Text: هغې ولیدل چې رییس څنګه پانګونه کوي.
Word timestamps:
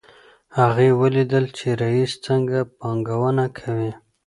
هغې 0.59 0.89
ولیدل 1.01 1.45
چې 1.57 1.67
رییس 1.81 2.11
څنګه 2.25 2.59
پانګونه 2.79 3.45
کوي. 3.59 3.91